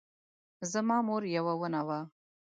[0.71, 1.99] زما مور یوه ونه وه